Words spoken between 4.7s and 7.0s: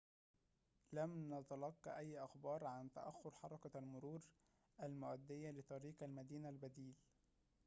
المؤدية لطريق المدينة البديل